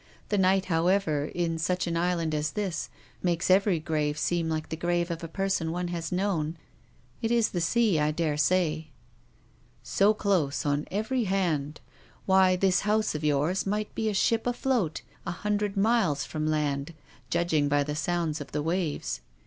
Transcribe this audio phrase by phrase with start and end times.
[0.29, 2.89] The night, however, in such an island as this,
[3.21, 6.57] makes every grave seem like the grave of a person one has known.
[7.21, 8.85] It is the sea, I daresay.""
[9.99, 11.81] So close on every hand.
[12.25, 16.95] Why, this house of yours might be a ship afloat a hundred miles from land,
[17.29, 19.21] judging by the sounds of the waves."